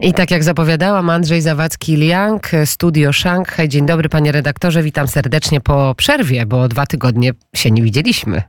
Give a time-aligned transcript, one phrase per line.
[0.00, 3.68] I tak jak zapowiadałam, Andrzej Zawadzki-Liang, Studio Shanghai.
[3.68, 8.42] Dzień dobry panie redaktorze, witam serdecznie po przerwie, bo dwa tygodnie się nie widzieliśmy.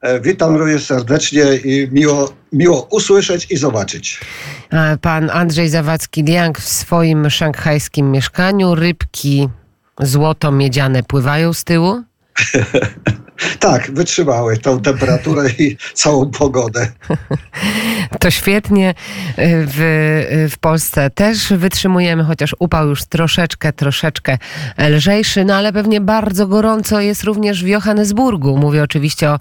[0.00, 4.20] E, witam również serdecznie i miło, miło usłyszeć i zobaczyć.
[5.00, 8.74] Pan Andrzej Zawadzki-Liang w swoim szanghajskim mieszkaniu.
[8.74, 9.48] Rybki
[10.00, 12.02] złoto-miedziane pływają z tyłu?
[13.58, 16.88] Tak, wytrzymały tą temperaturę i całą pogodę.
[18.20, 18.94] To świetnie.
[19.66, 24.38] W, w Polsce też wytrzymujemy, chociaż upał już troszeczkę, troszeczkę
[24.88, 28.58] lżejszy, no ale pewnie bardzo gorąco jest również w Johannesburgu.
[28.58, 29.38] Mówię oczywiście o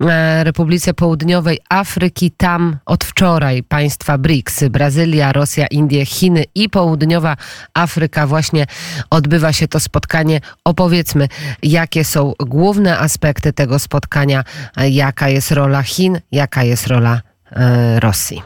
[0.00, 2.30] e, Republice Południowej Afryki.
[2.30, 7.36] Tam od wczoraj państwa BRICS, Brazylia, Rosja, Indie, Chiny i Południowa
[7.74, 8.66] Afryka właśnie
[9.10, 10.40] odbywa się to spotkanie.
[10.64, 11.28] Opowiedzmy,
[11.62, 14.44] jakie są główne aspekty tego spotkania,
[14.90, 17.20] jaka jest rola Chin, jaka jest rola
[17.52, 18.42] e, Rosji.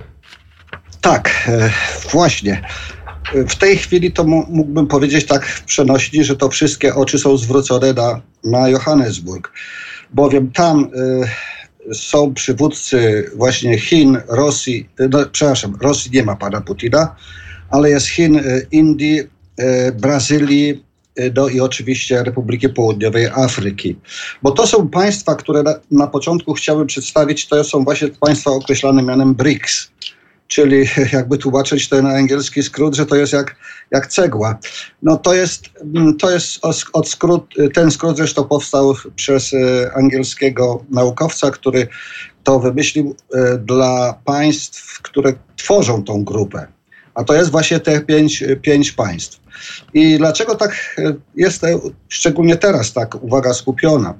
[1.00, 1.70] Tak, e,
[2.12, 2.62] właśnie.
[3.48, 7.92] W tej chwili to mógłbym powiedzieć tak w przenośni, że to wszystkie oczy są zwrócone
[7.92, 9.52] na, na Johannesburg,
[10.10, 10.90] bowiem tam
[11.90, 17.16] y, są przywódcy właśnie Chin, Rosji, no, przepraszam, Rosji nie ma pana Putina,
[17.70, 18.40] ale jest Chin,
[18.72, 20.84] Indii, y, Brazylii,
[21.36, 23.96] no i oczywiście Republiki Południowej Afryki.
[24.42, 29.34] Bo to są państwa, które na, początku chciałem przedstawić, to są właśnie państwa określane mianem
[29.34, 29.90] BRICS
[30.48, 33.56] czyli jakby tłumaczyć ten angielski skrót, że to jest jak,
[33.90, 34.58] jak cegła.
[35.02, 35.64] No to jest,
[36.18, 36.60] to jest
[36.92, 41.88] od skrót, ten skrót zresztą powstał przez e, angielskiego naukowca, który
[42.44, 43.16] to wymyślił
[43.58, 46.66] dla państw, które tworzą tą grupę.
[47.18, 49.40] A to jest właśnie te pięć, pięć państw.
[49.94, 54.14] I dlaczego tak e, jest, e, szczególnie teraz tak uwaga skupiona?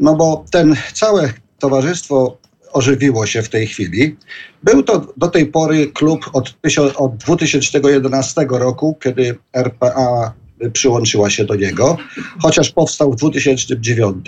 [0.00, 2.38] No bo ten całe towarzystwo
[2.72, 4.16] ożywiło się w tej chwili.
[4.62, 6.54] Był to do tej pory klub od,
[6.96, 10.32] od 2011 roku, kiedy RPA
[10.72, 11.96] przyłączyła się do niego,
[12.42, 14.26] chociaż powstał w 2009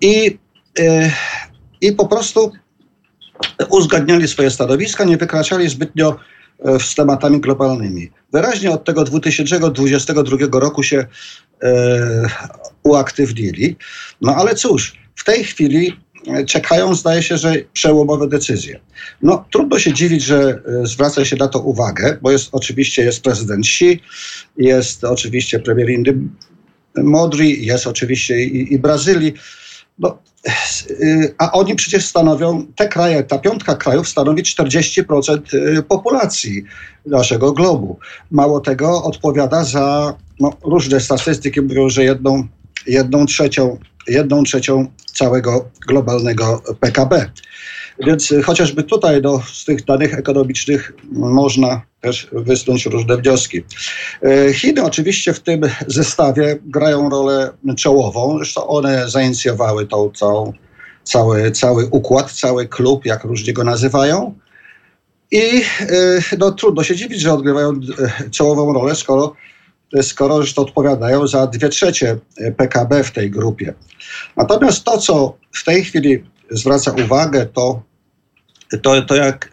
[0.00, 0.38] i,
[0.78, 1.12] e,
[1.80, 2.52] i po prostu
[3.70, 6.16] uzgadniali swoje stanowiska, nie wykraczali zbytnio
[6.80, 8.10] z tematami globalnymi.
[8.32, 11.06] Wyraźnie od tego 2022 roku się
[11.62, 12.26] e,
[12.82, 13.76] uaktywnili.
[14.20, 18.80] No ale cóż, w tej chwili e, czekają, zdaje się, że przełomowe decyzje.
[19.22, 23.22] No, trudno się dziwić, że e, zwraca się na to uwagę, bo jest oczywiście jest
[23.22, 24.00] prezydent Xi,
[24.56, 26.18] jest oczywiście premier Indy
[26.96, 29.34] Modri, jest oczywiście i, i Brazylii.
[29.98, 30.18] No,
[31.38, 36.64] a oni przecież stanowią, te kraje, ta piątka krajów stanowi 40% y, populacji
[37.06, 37.98] naszego globu.
[38.30, 42.48] Mało tego, odpowiada za, no, różne statystyki mówią, że jedną,
[42.88, 43.78] jedną, trzecią,
[44.08, 47.30] jedną trzecią całego globalnego PKB.
[48.06, 53.64] Więc chociażby tutaj no, z tych danych ekonomicznych można też wysnuć różne wnioski.
[54.22, 58.36] E, Chiny oczywiście w tym zestawie grają rolę czołową.
[58.36, 60.52] Zresztą one zainicjowały tą całą,
[61.04, 64.34] cały, cały układ, cały klub, jak różnie go nazywają.
[65.30, 69.34] I e, no, trudno się dziwić, że odgrywają e, czołową rolę, skoro,
[70.02, 72.18] skoro zresztą odpowiadają za dwie trzecie
[72.56, 73.74] PKB w tej grupie.
[74.36, 77.82] Natomiast to, co w tej chwili zwraca uwagę, to,
[78.82, 79.50] to, to jak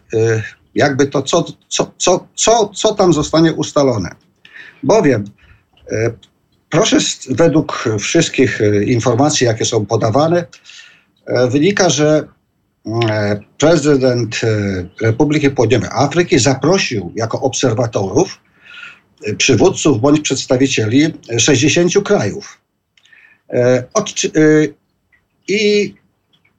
[0.76, 4.10] jakby to, co, co, co, co, co tam zostanie ustalone.
[4.82, 5.24] Bowiem
[5.90, 6.12] e,
[6.70, 6.96] proszę,
[7.30, 10.46] według wszystkich e, informacji, jakie są podawane,
[11.26, 12.28] e, wynika, że
[13.58, 14.40] prezydent
[15.00, 18.38] Republiki Południowej Afryki zaprosił jako obserwatorów
[19.38, 22.60] przywódców bądź przedstawicieli 60 krajów.
[25.48, 25.94] I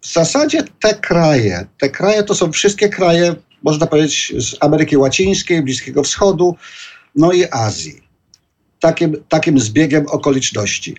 [0.01, 5.62] w zasadzie te kraje, te kraje to są wszystkie kraje można powiedzieć, z Ameryki Łacińskiej,
[5.62, 6.56] Bliskiego Wschodu,
[7.16, 8.01] no i Azji.
[8.79, 10.95] Takim, takim zbiegiem okoliczności.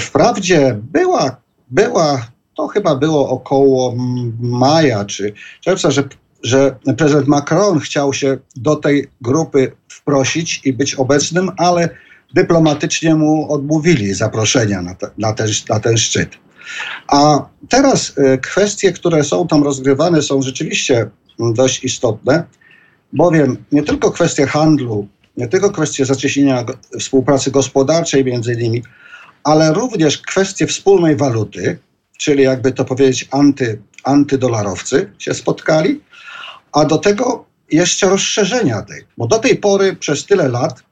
[0.00, 1.36] Wprawdzie była,
[1.70, 2.26] była,
[2.56, 3.94] to chyba było około
[4.40, 6.04] maja czy czerwca, że,
[6.42, 9.72] że prezydent Macron chciał się do tej grupy
[10.04, 11.88] wprosić i być obecnym, ale
[12.34, 16.30] dyplomatycznie mu odmówili zaproszenia na, te, na, ten, na ten szczyt.
[17.08, 22.44] A teraz y, kwestie, które są tam rozgrywane, są rzeczywiście dość istotne,
[23.12, 26.64] bowiem nie tylko kwestie handlu, nie tylko kwestie zacieśnienia
[27.00, 28.82] współpracy gospodarczej między nimi,
[29.44, 31.78] ale również kwestie wspólnej waluty,
[32.18, 36.00] czyli jakby to powiedzieć anty, antydolarowcy się spotkali,
[36.72, 40.82] a do tego jeszcze rozszerzenia tej, bo do tej pory przez tyle lat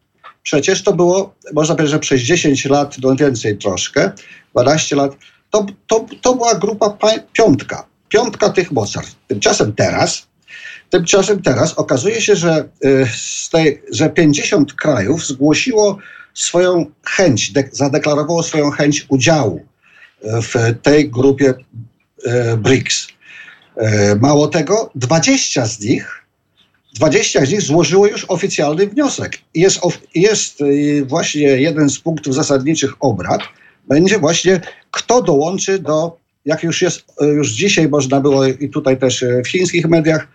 [0.42, 4.12] przecież to było, można powiedzieć, że przez 10 lat, no więcej troszkę,
[4.52, 5.16] 12 lat,
[5.50, 6.98] to, to, to była grupa
[7.32, 9.16] piątka, piątka tych mocarstw.
[9.28, 10.26] Tymczasem teraz
[10.92, 12.68] Tymczasem teraz okazuje się, że,
[13.16, 15.98] z tej, że 50 krajów zgłosiło
[16.34, 19.66] swoją chęć, de, zadeklarowało swoją chęć udziału
[20.22, 21.54] w tej grupie
[22.58, 23.08] BRICS.
[24.20, 26.21] Mało tego, 20 z nich
[26.94, 29.38] 20 z nich złożyło już oficjalny wniosek.
[29.54, 29.80] Jest,
[30.14, 33.40] jest y, właśnie jeden z punktów zasadniczych obrad,
[33.88, 34.60] będzie właśnie
[34.90, 39.42] kto dołączy do, jak już jest, y, już dzisiaj można było i tutaj też y,
[39.44, 40.28] w chińskich mediach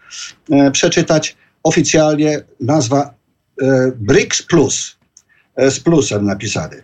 [0.72, 3.14] przeczytać, oficjalnie nazwa
[3.96, 4.98] BRICS Plus,
[5.58, 6.84] z plusem napisany.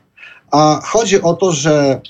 [0.51, 2.01] A chodzi o to, że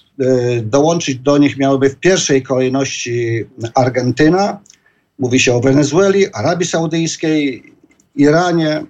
[0.63, 3.45] dołączyć do nich miałyby w pierwszej kolejności
[3.75, 4.59] Argentyna,
[5.19, 7.63] Mówi się o Wenezueli, Arabii Saudyjskiej,
[8.15, 8.85] Iranie,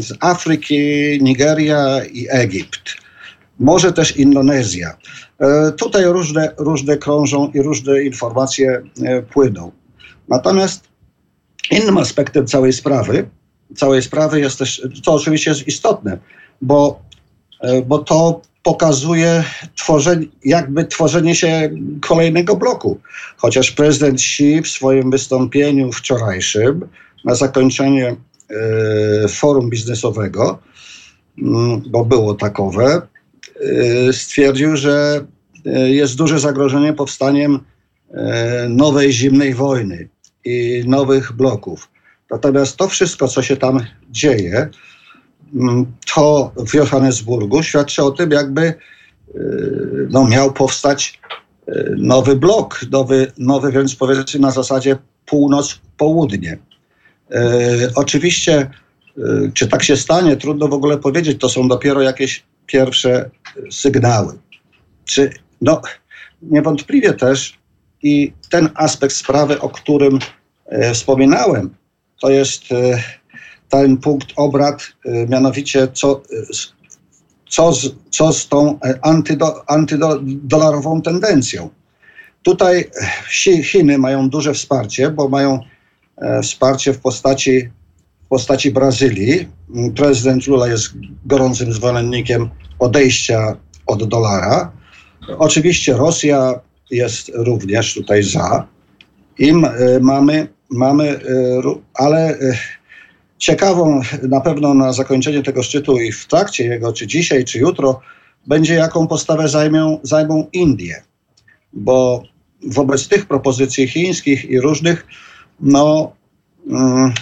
[0.00, 0.78] z Afryki,
[1.22, 2.96] Nigeria i Egipt.
[3.58, 4.96] Może też Indonezja.
[5.38, 9.72] E, tutaj różne, różne krążą i różne informacje e, płyną.
[10.28, 10.88] Natomiast
[11.70, 13.28] innym aspektem całej sprawy,
[13.76, 16.18] całej sprawy jest też, to oczywiście jest istotne,
[16.62, 17.02] bo,
[17.60, 19.44] e, bo to pokazuje
[19.76, 21.70] tworzenie, jakby tworzenie się
[22.00, 23.00] kolejnego bloku.
[23.36, 26.88] Chociaż prezydent Xi w swoim wystąpieniu wczorajszym
[27.24, 28.16] na zakończenie
[29.24, 30.58] y, forum biznesowego,
[31.38, 31.42] y,
[31.90, 33.02] bo było takowe,
[34.08, 35.24] y, stwierdził, że
[35.66, 37.58] e, jest duże zagrożenie powstaniem
[38.68, 40.08] nowej zimnej wojny
[40.44, 41.88] i nowych bloków.
[42.30, 43.80] Natomiast to wszystko, co się tam
[44.10, 44.70] dzieje, Mm,
[46.14, 48.74] to w Johannesburgu świadczy o tym, jakby
[49.34, 51.20] y, no, miał powstać
[51.68, 54.96] y, nowy blok, nowy, nowy więc powiedzmy na zasadzie
[55.26, 56.58] północ-południe.
[57.34, 57.38] Y,
[57.94, 58.70] oczywiście,
[59.54, 63.30] czy tak się stanie, trudno w ogóle powiedzieć, to są dopiero jakieś pierwsze
[63.70, 64.38] sygnały.
[65.04, 65.82] Czy, no,
[66.42, 67.58] niewątpliwie też
[68.02, 70.18] i ten aspekt sprawy, o którym
[70.92, 71.74] wspominałem,
[72.20, 72.62] to jest
[73.68, 76.22] ten punkt obrad, y, mianowicie co,
[77.48, 81.70] co, z, co z tą e, antydo, antydolarową tendencją.
[82.42, 82.90] Tutaj
[83.62, 85.60] Chiny mają duże wsparcie, bo mają
[86.16, 87.68] e, wsparcie w postaci,
[88.24, 89.48] w postaci Brazylii.
[89.96, 90.92] Prezydent Lula jest
[91.26, 94.72] gorącym zwolennikiem odejścia od dolara.
[95.38, 96.60] Oczywiście Rosja
[96.90, 98.66] jest również tutaj za.
[99.38, 99.52] I
[100.00, 101.20] mamy, mamy
[101.94, 102.38] ale
[103.38, 108.00] Ciekawą na pewno na zakończenie tego szczytu i w trakcie jego, czy dzisiaj, czy jutro,
[108.46, 111.02] będzie jaką postawę zajmą, zajmą Indie.
[111.72, 112.22] Bo
[112.62, 115.06] wobec tych propozycji chińskich i różnych,
[115.60, 116.12] no,
[116.70, 117.12] mm,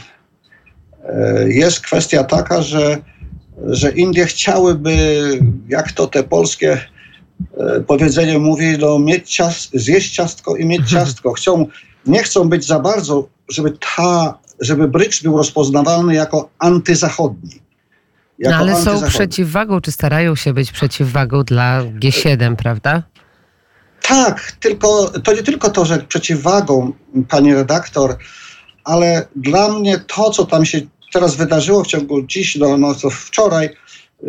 [1.05, 3.03] e, jest kwestia taka, że,
[3.67, 4.97] że Indie chciałyby,
[5.69, 6.73] jak to te polskie
[7.59, 11.33] e, powiedzenie mówi, no, mieć ciast, zjeść ciastko i mieć ciastko.
[11.33, 11.67] Chcą,
[12.07, 17.65] nie chcą być za bardzo, żeby ta żeby BRICS był rozpoznawalny jako antyzachodni.
[18.39, 23.03] Jako no ale są przeciwwagą, czy starają się być przeciwwagą dla G7, prawda?
[24.03, 26.93] Tak, tylko to nie tylko to, że przeciwwagą,
[27.29, 28.17] pani redaktor,
[28.85, 30.81] ale dla mnie to, co tam się
[31.13, 33.71] teraz wydarzyło w ciągu dziś, no, no to wczoraj,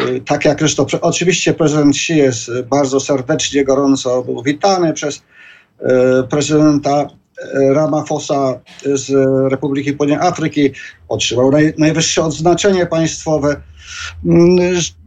[0.02, 5.84] y, tak jak zresztą oczywiście prezydent Xi jest bardzo serdecznie, gorąco był witany przez y,
[6.30, 7.08] prezydenta
[7.74, 9.12] Ramaphosa z
[9.52, 10.72] Republiki Południowej Afryki
[11.08, 13.62] otrzymał naj, najwyższe odznaczenie państwowe.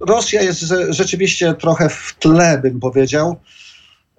[0.01, 3.37] Rosja jest rzeczywiście trochę w tle, bym powiedział.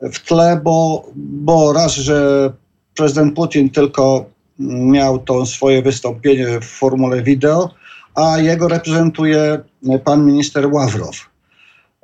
[0.01, 2.51] W tle, bo, bo raz, że
[2.95, 4.25] prezydent Putin tylko
[4.59, 7.69] miał to swoje wystąpienie w formule wideo,
[8.15, 9.59] a jego reprezentuje
[10.03, 11.29] pan minister Ławrow.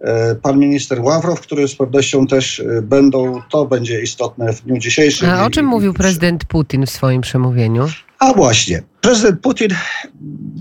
[0.02, 4.78] E, pan minister Ławrow, który z pewnością też e, będą, to będzie istotne w dniu
[4.78, 5.30] dzisiejszym.
[5.30, 7.88] A o czym mówił prezydent Putin w swoim przemówieniu?
[8.20, 9.70] A właśnie, prezydent Putin,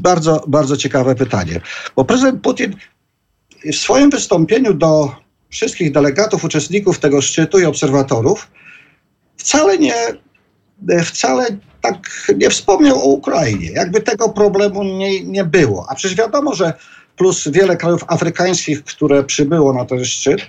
[0.03, 1.61] bardzo, bardzo ciekawe pytanie,
[1.97, 2.76] bo prezydent Putin
[3.73, 5.14] w swoim wystąpieniu do
[5.50, 8.50] wszystkich delegatów, uczestników tego szczytu i obserwatorów
[9.37, 9.95] wcale nie,
[11.05, 11.47] wcale
[11.81, 13.71] tak nie wspomniał o Ukrainie.
[13.71, 15.87] Jakby tego problemu nie, nie było.
[15.88, 16.73] A przecież wiadomo, że
[17.16, 20.40] plus wiele krajów afrykańskich, które przybyło na ten szczyt,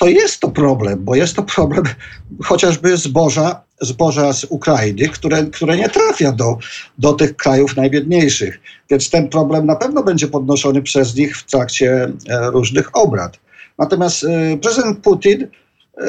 [0.00, 1.84] to jest to problem, bo jest to problem
[2.44, 6.58] chociażby zboża, zboża z Ukrainy, które, które nie trafia do,
[6.98, 8.60] do tych krajów najbiedniejszych.
[8.90, 13.38] Więc ten problem na pewno będzie podnoszony przez nich w trakcie e, różnych obrad.
[13.78, 16.06] Natomiast e, prezydent Putin e,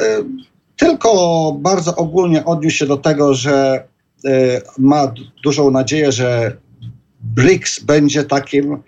[0.76, 3.84] tylko bardzo ogólnie odniósł się do tego, że
[4.78, 5.12] ma
[5.44, 6.56] dużą nadzieję, że
[7.20, 8.82] BRICS będzie takim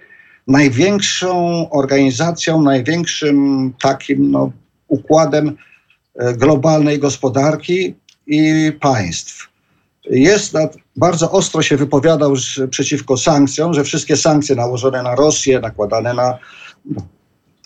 [0.47, 4.53] największą organizacją, największym takim no,
[4.89, 5.57] układem
[6.15, 7.95] e, globalnej gospodarki
[8.27, 9.49] i państw.
[10.11, 10.55] jest
[10.97, 12.35] bardzo ostro się wypowiadał
[12.71, 16.39] przeciwko sankcjom, że wszystkie sankcje nałożone na Rosję, nakładane na,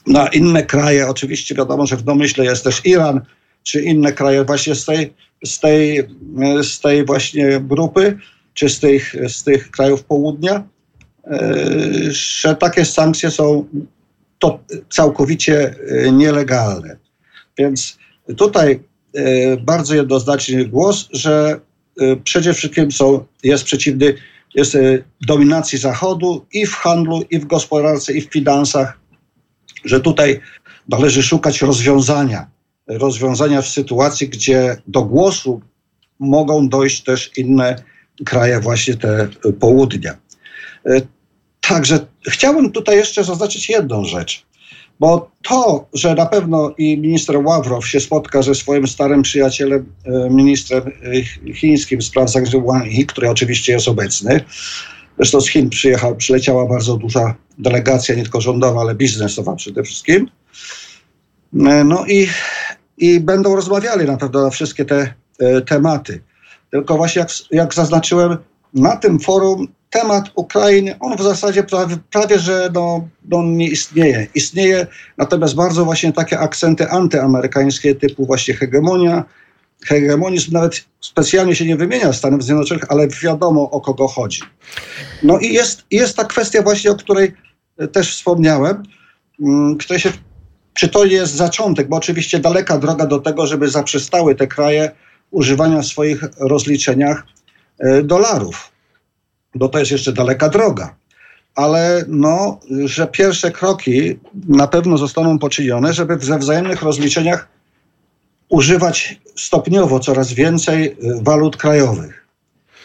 [0.07, 3.21] na inne kraje, oczywiście wiadomo, że w domyśle jest też Iran,
[3.63, 6.09] czy inne kraje właśnie z tej, z tej,
[6.63, 8.19] z tej właśnie grupy,
[8.55, 10.65] czy z tych, z tych krajów południa,
[12.11, 13.65] że takie sankcje są
[14.39, 15.75] to całkowicie
[16.13, 16.97] nielegalne.
[17.59, 17.99] Więc
[18.37, 18.81] tutaj
[19.61, 21.61] bardzo jednoznaczny głos, że
[22.25, 24.15] przede wszystkim są, jest przeciwny
[24.55, 24.77] jest
[25.27, 28.99] dominacji Zachodu i w handlu, i w gospodarce, i w finansach,
[29.85, 30.41] że tutaj
[30.89, 32.47] należy szukać rozwiązania.
[32.87, 35.61] Rozwiązania w sytuacji, gdzie do głosu
[36.19, 37.83] mogą dojść też inne
[38.25, 39.29] kraje, właśnie te
[39.61, 40.17] południa.
[41.69, 44.47] Także chciałbym tutaj jeszcze zaznaczyć jedną rzecz,
[45.01, 49.93] bo to, że na pewno i minister Ławrow się spotka ze swoim starym przyjacielem,
[50.31, 50.83] ministrem
[51.55, 54.41] chińskim spraw zagranicznych który oczywiście jest obecny,
[55.17, 60.31] zresztą z Chin przyjechał, przyleciała bardzo duża delegacja, nie tylko rządowa, ale biznesowa przede wszystkim.
[61.85, 62.29] No i,
[62.99, 66.23] i będą rozmawiali na pewno na wszystkie te e, tematy.
[66.71, 68.37] Tylko właśnie jak, jak zaznaczyłem,
[68.75, 74.27] na tym forum temat Ukrainy, on w zasadzie prawie, prawie że no, no nie istnieje.
[74.35, 74.87] Istnieje
[75.19, 79.25] natomiast bardzo właśnie takie akcenty antyamerykańskie typu właśnie hegemonia.
[79.87, 84.41] Hegemonizm nawet specjalnie się nie wymienia Stanów Zjednoczonych, ale wiadomo o kogo chodzi.
[85.23, 87.33] No i jest, jest ta kwestia właśnie, o której
[87.93, 88.83] też wspomniałem,
[89.79, 90.13] której się,
[90.75, 94.91] czy to jest zaczątek, bo oczywiście daleka droga do tego, żeby zaprzestały te kraje
[95.31, 97.27] używania w swoich rozliczeniach
[98.03, 98.73] dolarów
[99.59, 100.95] bo to jest jeszcze daleka droga.
[101.55, 107.49] Ale no, że pierwsze kroki na pewno zostaną poczynione, żeby w wzajemnych rozliczeniach
[108.49, 112.29] używać stopniowo coraz więcej walut krajowych.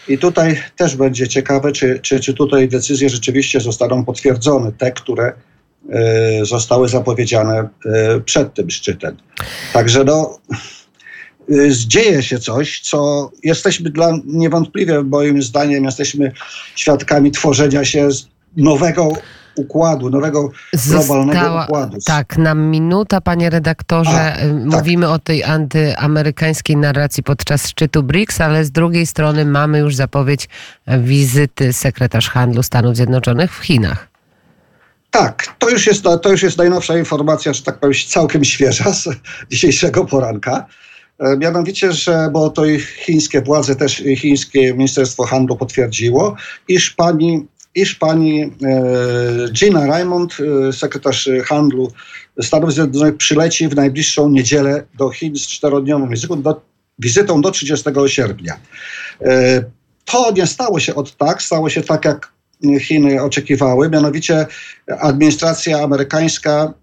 [0.08, 5.34] I tutaj też będzie ciekawe, czy, czy, czy tutaj decyzje rzeczywiście zostaną potwierdzone, te, które
[6.42, 7.70] y, zostały zapowiedziane
[8.18, 9.18] y, przed tym szczytem.
[9.74, 10.40] Także no,
[11.88, 16.32] dzieje się coś, co jesteśmy dla, niewątpliwie moim zdaniem, jesteśmy
[16.76, 18.10] świadkami tworzenia się
[18.58, 19.14] nowego
[19.56, 20.52] układu, nowego
[20.88, 21.98] globalnego Została, układu.
[22.06, 25.16] Tak, na minuta, panie redaktorze, A, mówimy tak.
[25.16, 30.50] o tej antyamerykańskiej narracji podczas szczytu BRICS, ale z drugiej strony mamy już zapowiedź
[30.88, 34.08] wizyty sekretarz handlu Stanów Zjednoczonych w Chinach.
[35.12, 39.10] Tak, to już jest, to już jest najnowsza informacja, że tak powiem, całkiem świeża z
[39.50, 40.66] dzisiejszego poranka.
[41.38, 46.36] Mianowicie, że, bo to i chińskie władze, też chińskie Ministerstwo Handlu potwierdziło,
[46.68, 48.50] iż pani, iż pani e,
[49.52, 50.38] Gina Raymond,
[50.70, 51.92] e, sekretarz handlu
[52.42, 56.62] Stanów Zjednoczonych, przyleci w najbliższą niedzielę do Chin z czterodniową wizytą do,
[57.00, 58.60] wizytą do 30 sierpnia.
[59.22, 59.64] E,
[60.06, 62.34] to nie stało się od tak, stało się tak, jak
[62.80, 64.46] Chiny oczekiwały, mianowicie
[65.00, 66.74] administracja amerykańska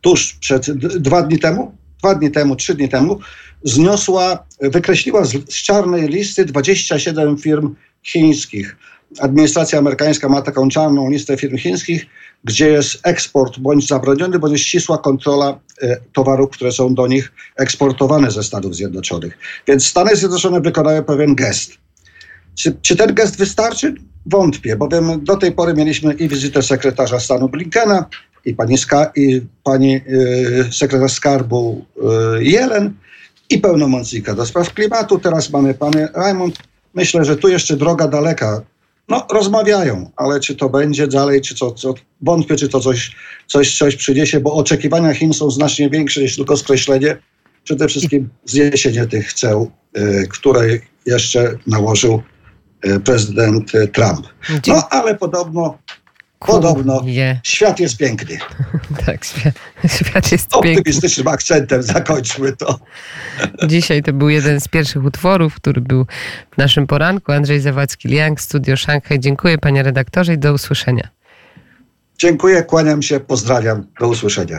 [0.00, 3.18] tuż przed dwa dni temu dwa dni temu, trzy dni temu,
[3.64, 8.76] zniosła, wykreśliła z, z czarnej listy 27 firm chińskich.
[9.20, 12.06] Administracja amerykańska ma taką czarną listę firm chińskich,
[12.44, 18.30] gdzie jest eksport bądź zabroniony, bądź ścisła kontrola e, towarów, które są do nich eksportowane
[18.30, 19.38] ze Stanów Zjednoczonych.
[19.66, 21.72] Więc Stany Zjednoczone wykonały pewien gest.
[22.54, 23.94] Czy, czy ten gest wystarczy?
[24.26, 28.04] Wątpię, bowiem do tej pory mieliśmy i wizytę sekretarza stanu Blinkena,
[28.48, 31.84] i pani, Ska, i pani y, sekretarz skarbu
[32.38, 32.94] y, Jelen
[33.50, 35.18] i pełnomocnika do spraw klimatu.
[35.18, 36.58] Teraz mamy pany Raymond.
[36.94, 38.62] Myślę, że tu jeszcze droga daleka.
[39.08, 43.78] No, rozmawiają, ale czy to będzie dalej, czy co, co wątpię, czy to coś, coś,
[43.78, 47.16] coś przyniesie, bo oczekiwania Chin są znacznie większe niż tylko skreślenie,
[47.64, 50.68] przede wszystkim zniesienie tych ceł, y, które
[51.06, 52.22] jeszcze nałożył
[53.04, 54.26] prezydent Trump.
[54.66, 55.78] No, ale podobno
[56.38, 57.02] Podobno
[57.42, 58.38] świat jest piękny.
[59.06, 59.54] tak, świat,
[59.86, 60.78] świat jest piękny.
[60.78, 62.78] Optymistycznym akcentem zakończmy to.
[63.68, 66.06] Dzisiaj to był jeden z pierwszych utworów, który był
[66.50, 67.32] w naszym poranku.
[67.32, 69.20] Andrzej Zawadzki-Liang, Studio Szanghaj.
[69.20, 71.08] Dziękuję panie redaktorze i do usłyszenia.
[72.18, 73.86] Dziękuję, kłaniam się, pozdrawiam.
[74.00, 74.56] Do usłyszenia.